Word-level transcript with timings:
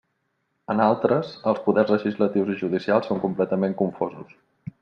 En 0.73 0.79
altres, 0.85 1.29
els 1.51 1.61
poders 1.67 1.93
legislatius 1.97 2.51
i 2.55 2.59
judicials 2.65 3.11
són 3.13 3.25
completament 3.27 3.81
confosos. 3.83 4.37